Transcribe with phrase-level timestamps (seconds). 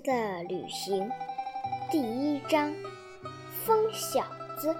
[0.00, 1.10] 的旅行，
[1.90, 2.74] 第一章：
[3.64, 4.24] 疯小
[4.58, 4.74] 子。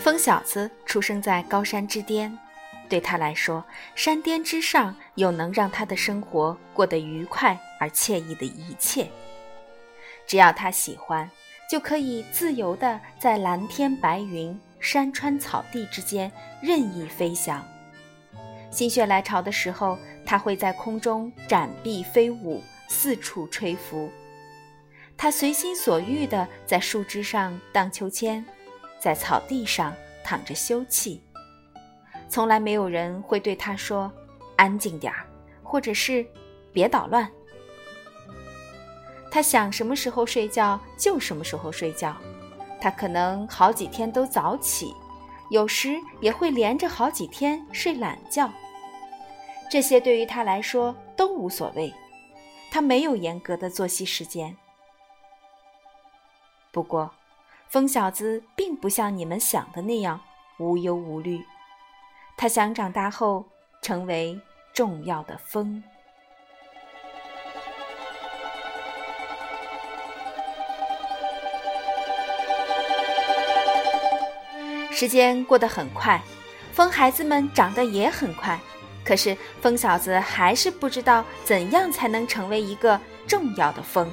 [0.00, 2.38] 疯小子出生在高山之巅，
[2.88, 9.08] 对他来说，山巅之上有能让他的生活过得愉快而惬意的一切。
[10.26, 11.30] 只要他喜欢。
[11.66, 16.30] 就可以自由地在蓝天白云、山川草地之间
[16.60, 17.66] 任意飞翔。
[18.70, 24.10] 心血来潮的时候，它会在空中展臂飞舞，四处吹拂。
[25.16, 28.44] 它随心所欲地在树枝上荡秋千，
[28.98, 31.18] 在草地上躺着休憩。
[32.28, 34.12] 从来没有人会对它说
[34.56, 35.24] “安静点儿”
[35.64, 36.26] 或者是
[36.74, 37.26] “别捣乱”。
[39.32, 42.14] 他想什么时候睡觉就什么时候睡觉，
[42.80, 44.94] 他可能好几天都早起，
[45.50, 48.50] 有时也会连着好几天睡懒觉。
[49.70, 51.92] 这些对于他来说都无所谓，
[52.70, 54.56] 他没有严格的作息时间。
[56.70, 57.10] 不过，
[57.68, 60.20] 疯小子并不像你们想的那样
[60.58, 61.44] 无忧无虑，
[62.36, 63.44] 他想长大后
[63.80, 64.40] 成为
[64.72, 65.82] 重要的风。
[74.94, 76.22] 时间过得很快，
[76.72, 78.56] 疯孩子们长得也很快，
[79.04, 84.08] 可是疯小子还是不知道怎样才能成为一个重要的疯。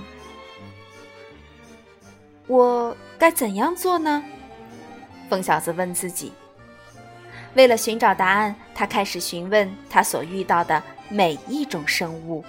[2.48, 4.24] 我该怎样做呢？
[5.30, 6.34] 疯小子问自己。
[7.54, 12.44] 为了寻找答案，他开始询问他所遇到的每一种生物。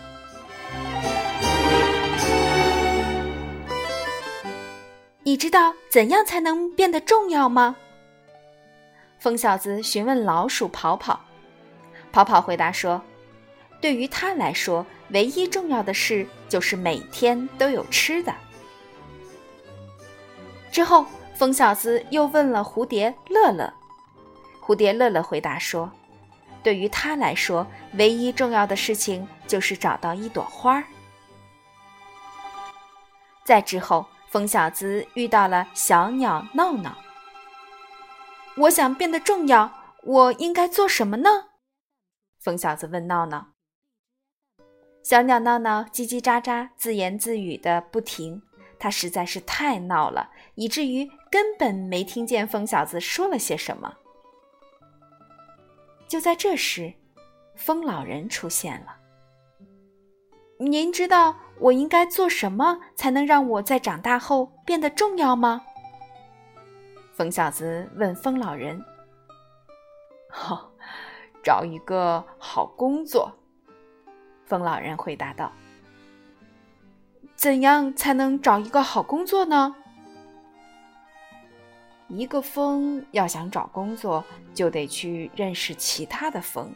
[5.23, 7.77] 你知道怎样才能变得重要吗？
[9.23, 11.21] 疯小子询问老鼠跑跑，
[12.11, 13.01] 跑跑回答说
[13.81, 18.35] ：“对于他来说，唯一重要的事就是每天都有吃的。”
[20.73, 21.07] 之后，
[21.37, 23.73] 疯小子又问了蝴蝶乐乐，
[24.61, 25.89] 蝴蝶乐乐回答说
[26.61, 30.83] ：“对于他来说，唯一重要的事情就是找到一朵花儿。”
[33.47, 36.93] 再之后，疯小子遇到了小鸟闹闹。
[38.59, 41.29] 我想变得重要，我应该做什么呢？
[42.39, 43.49] 疯小子问闹闹。
[45.03, 48.43] 小鸟闹闹叽叽喳喳、自言自语的不停，
[48.79, 53.95] 它实在是太闹了，以至于根本没听见疯小子说了些什么。
[56.07, 56.93] 就在这时，
[57.57, 58.99] 疯老人出现了。
[60.59, 65.63] 您知道我应该做什么才能让我在长大后变得重要吗？
[67.15, 68.83] 疯小子问疯老人
[70.29, 70.71] ：“好，
[71.43, 73.33] 找一个好工作。”
[74.47, 75.53] 疯老人回答道
[77.37, 79.75] ：“怎样才能找一个好工作呢？”
[82.09, 86.71] 一个风要想找工作，就得去认识其他的风，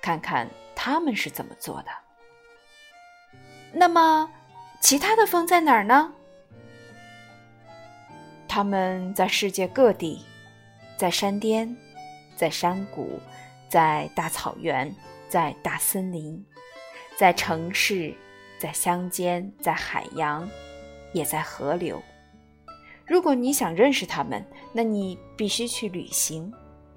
[0.00, 1.88] 看看他们是怎么做的。
[3.72, 4.30] 那么，
[4.80, 6.12] 其他的风在哪儿呢？
[8.56, 10.24] 他们在世界各地，
[10.96, 11.76] 在山巅，
[12.34, 13.20] 在山谷，
[13.68, 14.90] 在大草原，
[15.28, 16.42] 在大森林，
[17.18, 18.14] 在城市，
[18.58, 20.48] 在乡间，在海洋，
[21.12, 22.02] 也在河流。
[23.04, 26.50] 如果你想认识他们，那你必须去旅行，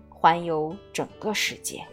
[0.08, 1.86] 环游整个世界。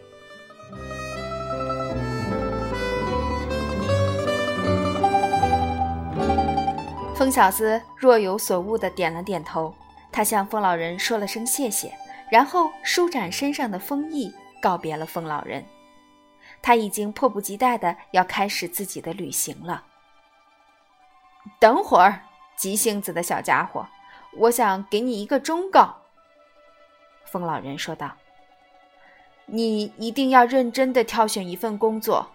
[7.17, 9.73] 疯小子若有所悟的点了点头，
[10.11, 11.91] 他向疯老人说了声谢谢，
[12.29, 14.31] 然后舒展身上的风翼，
[14.61, 15.65] 告别了疯老人。
[16.61, 19.83] 他已经迫不及待的要开始自己的旅行了。
[21.59, 22.21] 等会儿，
[22.55, 23.87] 急性子的小家伙，
[24.37, 25.95] 我想给你一个忠告。”
[27.25, 28.11] 疯老人说道
[29.47, 32.29] ，“你一定要认真的挑选一份工作，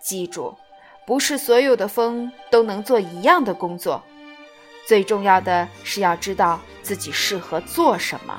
[0.00, 0.56] 记住，
[1.04, 4.00] 不是所有的风都能做一样的工作。”
[4.84, 8.38] 最重要的是要知道自己适合做什么。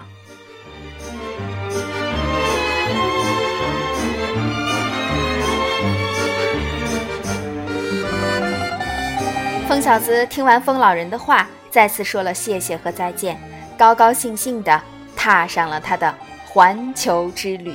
[9.68, 13.40] 疯小子听完疯老人的话，再次说了谢谢和再见，
[13.76, 14.80] 高高兴兴地
[15.16, 16.14] 踏上了他的
[16.46, 17.74] 环球之旅。